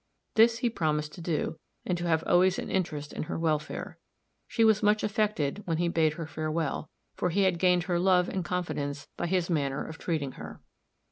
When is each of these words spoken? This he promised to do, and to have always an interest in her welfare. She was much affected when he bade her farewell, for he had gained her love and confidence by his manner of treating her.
This 0.33 0.57
he 0.57 0.69
promised 0.71 1.13
to 1.13 1.21
do, 1.21 1.59
and 1.85 1.95
to 1.99 2.07
have 2.07 2.23
always 2.25 2.57
an 2.57 2.71
interest 2.71 3.13
in 3.13 3.21
her 3.29 3.37
welfare. 3.37 3.99
She 4.47 4.63
was 4.63 4.81
much 4.81 5.03
affected 5.03 5.61
when 5.65 5.77
he 5.77 5.89
bade 5.89 6.13
her 6.13 6.25
farewell, 6.25 6.89
for 7.15 7.29
he 7.29 7.43
had 7.43 7.59
gained 7.59 7.83
her 7.83 7.99
love 7.99 8.27
and 8.27 8.43
confidence 8.43 9.07
by 9.15 9.27
his 9.27 9.47
manner 9.47 9.85
of 9.85 9.99
treating 9.99 10.31
her. 10.31 10.59